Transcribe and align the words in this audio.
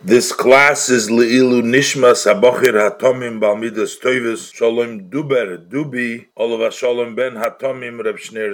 This 0.00 0.32
class 0.32 0.90
is 0.90 1.10
Leilu 1.10 1.60
Nishmas 1.60 2.32
Abochir 2.32 2.74
Hatomim 2.74 3.40
Balmidas 3.40 3.98
Toivis 4.00 4.54
Shalom 4.54 5.10
Duber 5.10 5.68
Dubi 5.68 6.26
Olav 6.36 6.72
Shalom 6.72 7.16
Ben 7.16 7.32
Hatomim 7.32 8.04
Reb 8.04 8.18
Shneir 8.18 8.52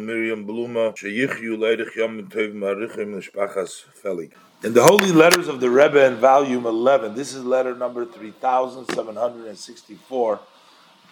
Miriam 0.00 0.46
Bluma 0.46 0.96
Sheyichyu 0.96 1.58
Leidich 1.58 1.94
Yom 1.96 2.26
Tov 2.30 2.54
Marichim 2.54 3.14
Nishpachas 3.14 3.84
Felig. 4.02 4.32
In 4.64 4.72
the 4.72 4.82
Holy 4.82 5.12
Letters 5.12 5.48
of 5.48 5.60
the 5.60 5.68
Rebbe 5.68 6.02
in 6.02 6.16
volume 6.16 6.64
11, 6.64 7.14
this 7.14 7.34
is 7.34 7.44
letter 7.44 7.74
number 7.74 8.06
3764, 8.06 10.40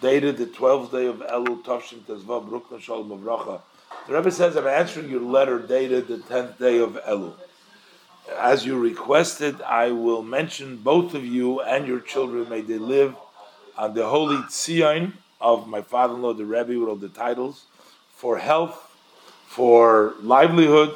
dated 0.01 0.37
the 0.37 0.47
12th 0.47 0.91
day 0.91 1.05
of 1.05 1.17
Elul 1.17 1.63
Tovshin 1.63 1.99
Tezvav 1.99 2.49
Brukna 2.49 2.81
Shalom 2.81 3.21
Avracha. 3.21 3.61
The 4.07 4.15
Rebbe 4.15 4.31
says, 4.31 4.57
I'm 4.57 4.65
answering 4.65 5.11
your 5.11 5.21
letter 5.21 5.59
dated 5.59 6.07
the 6.07 6.17
10th 6.17 6.57
day 6.57 6.79
of 6.79 6.97
Elul 7.07 7.35
as 8.39 8.65
you 8.65 8.77
requested, 8.77 9.61
I 9.61 9.91
will 9.91 10.23
mention 10.23 10.77
both 10.77 11.13
of 11.13 11.25
you 11.25 11.61
and 11.61 11.87
your 11.87 11.99
children. 11.99 12.49
May 12.49 12.61
they 12.61 12.77
live 12.77 13.15
on 13.77 13.93
the 13.93 14.07
holy 14.07 14.37
tzion 14.43 15.13
of 15.39 15.67
my 15.67 15.81
father-in-law, 15.81 16.33
the 16.33 16.45
Rebbe, 16.45 16.79
with 16.79 16.89
all 16.89 16.95
the 16.95 17.09
titles, 17.09 17.65
for 18.15 18.37
health, 18.37 18.95
for 19.47 20.15
livelihood, 20.21 20.95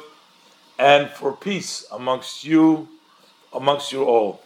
and 0.78 1.10
for 1.10 1.32
peace 1.32 1.86
amongst 1.92 2.44
you, 2.44 2.88
amongst 3.52 3.92
you 3.92 4.04
all. 4.04 4.42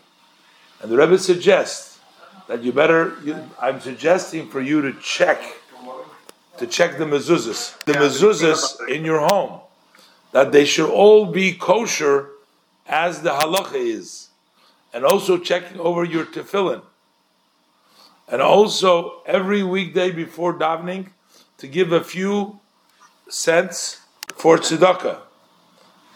And 0.82 0.90
the 0.90 0.96
Rebbe 0.96 1.18
suggests 1.18 1.98
that 2.48 2.62
you 2.62 2.72
better. 2.72 3.16
You, 3.24 3.42
I'm 3.60 3.80
suggesting 3.80 4.48
for 4.48 4.60
you 4.60 4.82
to 4.82 4.92
check, 5.00 5.42
to 6.58 6.66
check 6.66 6.98
the 6.98 7.04
mezuzahs, 7.04 7.82
the 7.84 7.92
mezuzahs 7.94 8.88
in 8.88 9.04
your 9.04 9.20
home, 9.20 9.60
that 10.32 10.52
they 10.52 10.64
should 10.64 10.90
all 10.90 11.26
be 11.26 11.52
kosher 11.54 12.30
as 12.86 13.22
the 13.22 13.30
halacha 13.30 13.74
is, 13.74 14.28
and 14.92 15.04
also 15.04 15.38
checking 15.38 15.80
over 15.80 16.04
your 16.04 16.24
tefillin, 16.24 16.82
and 18.28 18.40
also 18.40 19.22
every 19.26 19.62
weekday 19.62 20.10
before 20.10 20.54
davening 20.54 21.08
to 21.58 21.66
give 21.66 21.92
a 21.92 22.04
few 22.04 22.60
cents 23.28 24.00
for 24.34 24.58
tzedakah, 24.58 25.18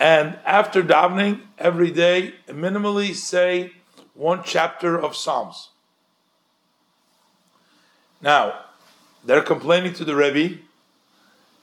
and 0.00 0.38
after 0.44 0.82
davening 0.82 1.40
every 1.58 1.90
day, 1.90 2.34
minimally 2.48 3.14
say 3.14 3.72
one 4.14 4.42
chapter 4.44 4.98
of 4.98 5.16
Psalms. 5.16 5.70
Now, 8.20 8.64
they're 9.24 9.42
complaining 9.42 9.92
to 9.94 10.04
the 10.04 10.14
Rebbe 10.14 10.58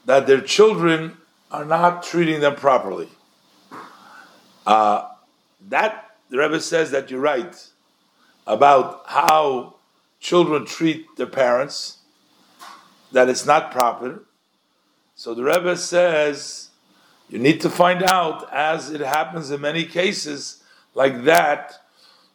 that 0.05 0.27
their 0.27 0.41
children 0.41 1.17
are 1.51 1.65
not 1.65 2.03
treating 2.03 2.39
them 2.39 2.55
properly. 2.55 3.09
Uh, 4.65 5.09
that 5.69 6.17
the 6.29 6.37
Rebbe 6.37 6.59
says 6.59 6.91
that 6.91 7.11
you're 7.11 7.19
right 7.19 7.55
about 8.47 9.03
how 9.05 9.75
children 10.19 10.65
treat 10.65 11.05
their 11.17 11.27
parents, 11.27 11.99
that 13.11 13.29
it's 13.29 13.45
not 13.45 13.71
proper. 13.71 14.23
So 15.15 15.33
the 15.33 15.43
Rebbe 15.43 15.77
says 15.77 16.69
you 17.29 17.39
need 17.39 17.61
to 17.61 17.69
find 17.69 18.03
out, 18.03 18.51
as 18.53 18.91
it 18.91 19.01
happens 19.01 19.49
in 19.49 19.61
many 19.61 19.85
cases 19.85 20.63
like 20.93 21.23
that, 21.23 21.81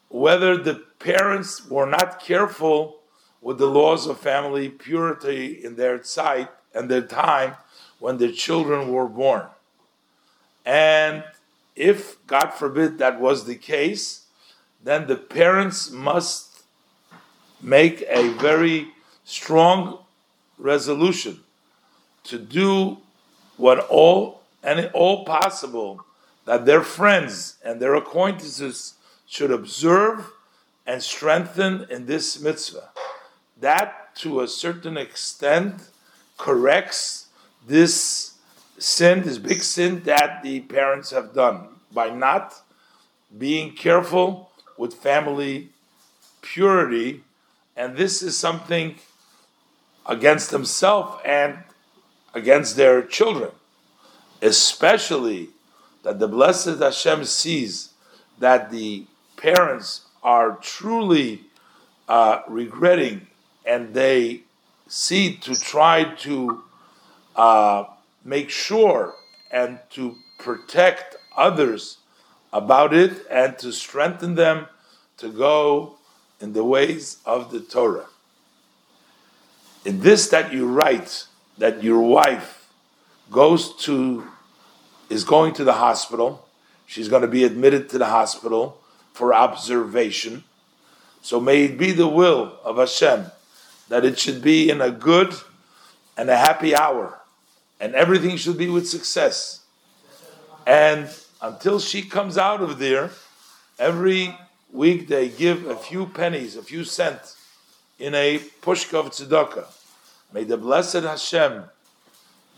whether 0.09 0.56
the 0.56 0.75
parents 0.98 1.69
were 1.69 1.87
not 1.87 2.20
careful 2.20 3.00
with 3.41 3.59
the 3.59 3.67
laws 3.67 4.06
of 4.06 4.19
family 4.19 4.69
purity 4.69 5.65
in 5.65 5.77
their 5.77 6.03
sight 6.03 6.48
and 6.75 6.91
their 6.91 7.03
time 7.03 7.55
when 8.00 8.19
their 8.19 8.33
children 8.33 8.92
were 8.92 9.09
born. 9.09 9.47
And 10.67 11.25
if, 11.81 12.25
God 12.27 12.50
forbid, 12.50 12.98
that 12.98 13.19
was 13.19 13.47
the 13.47 13.56
case, 13.56 14.27
then 14.84 15.06
the 15.06 15.17
parents 15.17 15.91
must 15.91 16.62
make 17.62 18.03
a 18.09 18.28
very 18.34 18.89
strong 19.25 19.98
resolution 20.59 21.41
to 22.25 22.38
do 22.38 22.99
what 23.56 23.78
all 23.88 24.43
and 24.62 24.91
all 24.93 25.25
possible 25.25 26.04
that 26.44 26.66
their 26.66 26.82
friends 26.82 27.56
and 27.65 27.81
their 27.81 27.94
acquaintances 27.94 28.94
should 29.27 29.50
observe 29.50 30.31
and 30.87 31.03
strengthen 31.03 31.87
in 31.91 32.06
this 32.06 32.41
mitzvah. 32.41 32.91
That, 33.59 34.15
to 34.16 34.41
a 34.41 34.49
certain 34.49 34.97
extent, 34.97 35.88
corrects 36.37 37.28
this 37.66 38.34
sin, 38.78 39.22
this 39.22 39.38
big 39.38 39.62
sin 39.62 40.03
that 40.04 40.43
the 40.43 40.60
parents 40.60 41.10
have 41.10 41.33
done 41.34 41.69
by 41.93 42.11
not 42.11 42.55
being 43.37 43.73
careful 43.75 44.51
with 44.77 44.95
family 44.95 45.71
purity, 46.43 47.23
and 47.77 47.97
this 47.97 48.23
is 48.23 48.37
something 48.37 48.97
against 50.06 50.51
themselves 50.51 51.21
and 51.25 51.59
against 52.34 52.77
their 52.77 53.03
children, 53.03 53.51
especially 54.43 55.51
that 56.03 56.19
the 56.19 56.28
blessed 56.28 56.78
Hashem 56.78 57.25
sees 57.25 57.91
that 58.39 58.71
the 58.71 59.05
parents 59.37 60.07
are 60.22 60.57
truly 60.61 61.43
uh, 62.09 62.43
regretting 62.49 63.27
and 63.65 63.95
they 63.95 64.41
see 64.89 65.37
to 65.37 65.55
try 65.55 66.05
to 66.05 66.62
uh, 67.37 67.84
make 68.25 68.51
sure 68.51 69.15
and 69.51 69.78
to 69.91 70.17
protect 70.39 71.17
others 71.36 71.98
about 72.52 72.92
it 72.92 73.26
and 73.30 73.58
to 73.58 73.72
strengthen 73.72 74.34
them 74.34 74.66
to 75.16 75.28
go 75.28 75.96
in 76.41 76.52
the 76.52 76.64
ways 76.64 77.18
of 77.24 77.50
the 77.50 77.60
Torah. 77.60 78.06
In 79.84 80.00
this 80.00 80.28
that 80.28 80.52
you 80.52 80.66
write 80.66 81.26
that 81.58 81.82
your 81.82 82.00
wife 82.00 82.68
goes 83.30 83.76
to 83.84 84.26
is 85.08 85.24
going 85.24 85.52
to 85.54 85.64
the 85.64 85.74
hospital, 85.74 86.46
she's 86.86 87.08
going 87.08 87.22
to 87.22 87.28
be 87.28 87.44
admitted 87.44 87.88
to 87.91 87.98
the 87.98 88.06
hospital 88.06 88.80
for 89.12 89.34
observation. 89.34 90.44
So 91.22 91.41
may 91.41 91.64
it 91.64 91.78
be 91.78 91.92
the 91.92 92.08
will 92.08 92.58
of 92.64 92.78
Hashem 92.78 93.26
that 93.88 94.04
it 94.04 94.18
should 94.18 94.41
be 94.41 94.70
in 94.70 94.80
a 94.80 94.91
good 94.91 95.34
and 96.16 96.30
a 96.30 96.36
happy 96.36 96.74
hour 96.74 97.20
and 97.80 97.94
everything 97.94 98.36
should 98.36 98.58
be 98.58 98.68
with 98.68 98.88
success. 98.88 99.59
And 100.70 101.08
until 101.42 101.81
she 101.81 102.03
comes 102.03 102.38
out 102.38 102.60
of 102.60 102.78
there, 102.78 103.10
every 103.76 104.38
week 104.72 105.08
they 105.08 105.28
give 105.28 105.66
a 105.66 105.75
few 105.75 106.06
pennies, 106.06 106.54
a 106.54 106.62
few 106.62 106.84
cents 106.84 107.34
in 107.98 108.14
a 108.14 108.38
pushka 108.62 109.00
of 109.00 109.06
tzedakah. 109.06 109.66
May 110.32 110.44
the 110.44 110.56
blessed 110.56 111.03
Hashem 111.03 111.64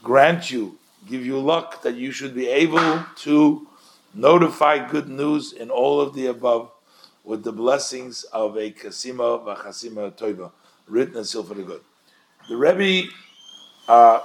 grant 0.02 0.50
you, 0.50 0.76
give 1.08 1.24
you 1.24 1.38
luck 1.38 1.80
that 1.84 1.94
you 1.94 2.12
should 2.12 2.34
be 2.34 2.48
able 2.48 3.02
to 3.24 3.66
notify 4.12 4.86
good 4.86 5.08
news 5.08 5.54
in 5.54 5.70
all 5.70 5.98
of 5.98 6.12
the 6.12 6.26
above 6.26 6.70
with 7.24 7.44
the 7.44 7.52
blessings 7.52 8.24
of 8.24 8.58
a 8.58 8.70
kasima 8.72 9.38
v'chasima 9.38 10.12
toiva, 10.12 10.50
written 10.86 11.24
sealed 11.24 11.48
for 11.48 11.54
the 11.54 11.62
good. 11.62 11.80
The 12.50 12.58
Rebbe 12.58 13.08
uh, 13.88 14.20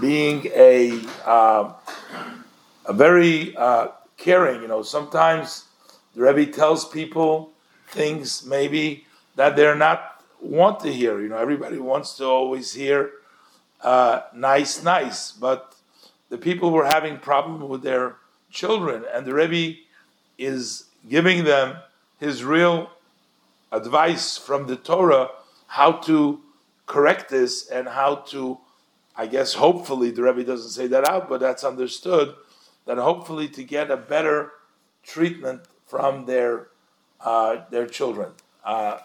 being 0.00 0.44
a 0.56 1.00
uh, 1.24 1.74
a 2.14 2.41
very 2.90 3.56
uh, 3.56 3.88
caring. 4.16 4.62
You 4.62 4.68
know, 4.68 4.82
sometimes 4.82 5.66
the 6.14 6.22
Rebbe 6.22 6.52
tells 6.52 6.88
people 6.88 7.52
things 7.88 8.44
maybe 8.44 9.06
that 9.36 9.56
they're 9.56 9.76
not 9.76 10.22
want 10.40 10.80
to 10.80 10.92
hear. 10.92 11.20
You 11.20 11.28
know, 11.28 11.38
everybody 11.38 11.78
wants 11.78 12.16
to 12.16 12.24
always 12.24 12.72
hear 12.72 13.10
uh, 13.82 14.22
nice, 14.34 14.82
nice, 14.82 15.32
but 15.32 15.74
the 16.28 16.38
people 16.38 16.70
were 16.70 16.86
having 16.86 17.18
problem 17.18 17.68
with 17.68 17.82
their 17.82 18.16
children, 18.50 19.04
and 19.12 19.26
the 19.26 19.34
Rebbe 19.34 19.78
is 20.38 20.84
giving 21.08 21.44
them 21.44 21.76
his 22.18 22.44
real 22.44 22.90
advice 23.70 24.36
from 24.36 24.66
the 24.66 24.76
Torah 24.76 25.30
how 25.66 25.92
to 25.92 26.40
correct 26.86 27.30
this 27.30 27.68
and 27.68 27.88
how 27.88 28.16
to 28.16 28.58
I 29.14 29.26
guess 29.26 29.54
hopefully 29.54 30.10
the 30.10 30.22
Rebbe 30.22 30.44
doesn't 30.44 30.70
say 30.70 30.86
that 30.88 31.06
out, 31.06 31.28
but 31.28 31.40
that's 31.40 31.64
understood 31.64 32.34
that 32.86 32.98
hopefully 32.98 33.48
to 33.48 33.64
get 33.64 33.90
a 33.90 33.96
better 33.96 34.52
treatment 35.02 35.62
from 35.86 36.26
their 36.26 36.68
uh, 37.20 37.64
their 37.70 37.86
children. 37.86 38.32
Uh, 38.64 38.98